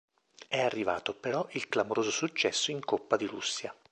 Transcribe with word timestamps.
È 0.47 0.59
arrivato, 0.59 1.13
però, 1.13 1.45
il 1.51 1.69
clamoroso 1.69 2.09
successo 2.09 2.71
in 2.71 2.83
coppa 2.83 3.17
di 3.17 3.27
Russia. 3.27 3.71